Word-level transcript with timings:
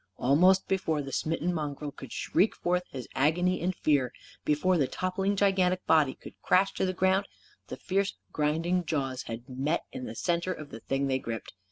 Almost 0.17 0.67
before 0.67 1.03
the 1.03 1.11
smitten 1.11 1.53
mongrel 1.53 1.91
could 1.91 2.11
shriek 2.11 2.55
forth 2.55 2.85
his 2.89 3.07
agony 3.13 3.61
and 3.61 3.75
fear, 3.75 4.11
before 4.43 4.79
the 4.79 4.87
toppling 4.87 5.35
gigantic 5.35 5.85
body 5.85 6.15
could 6.15 6.41
crash 6.41 6.73
to 6.73 6.87
the 6.87 6.91
ground, 6.93 7.27
the 7.67 7.77
fierce 7.77 8.15
grinding 8.31 8.83
jaws 8.83 9.21
had 9.27 9.47
met 9.47 9.83
in 9.91 10.05
the 10.05 10.15
centre 10.15 10.53
of 10.53 10.71
the 10.71 10.79
thing 10.79 11.05
they 11.05 11.19
gripped. 11.19 11.53